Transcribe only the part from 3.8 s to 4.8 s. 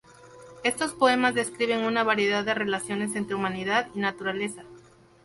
y naturaleza.